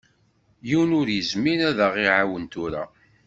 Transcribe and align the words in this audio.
Yiwen 0.67 0.91
ur 0.99 1.07
izmir 1.19 1.59
ad 1.69 1.79
ɣ-iɛawen 1.93 2.43
tura. 2.53 2.83